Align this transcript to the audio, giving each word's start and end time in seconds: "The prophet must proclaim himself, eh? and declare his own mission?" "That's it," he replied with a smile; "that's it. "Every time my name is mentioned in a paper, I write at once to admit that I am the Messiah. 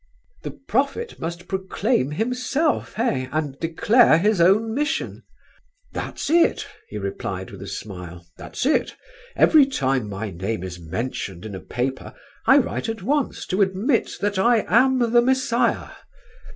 "The 0.41 0.57
prophet 0.67 1.19
must 1.19 1.47
proclaim 1.47 2.09
himself, 2.09 2.97
eh? 2.97 3.27
and 3.31 3.59
declare 3.59 4.17
his 4.17 4.41
own 4.41 4.73
mission?" 4.73 5.21
"That's 5.93 6.27
it," 6.31 6.65
he 6.89 6.97
replied 6.97 7.51
with 7.51 7.61
a 7.61 7.67
smile; 7.67 8.25
"that's 8.35 8.65
it. 8.65 8.95
"Every 9.35 9.67
time 9.67 10.09
my 10.09 10.31
name 10.31 10.63
is 10.63 10.79
mentioned 10.79 11.45
in 11.45 11.53
a 11.53 11.59
paper, 11.61 12.15
I 12.47 12.57
write 12.57 12.89
at 12.89 13.03
once 13.03 13.45
to 13.45 13.61
admit 13.61 14.13
that 14.21 14.39
I 14.39 14.65
am 14.67 15.11
the 15.11 15.21
Messiah. 15.21 15.89